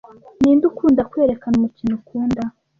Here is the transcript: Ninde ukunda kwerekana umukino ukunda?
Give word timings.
Ninde 0.39 0.63
ukunda 0.71 1.01
kwerekana 1.11 1.53
umukino 1.57 1.93
ukunda? 1.99 2.41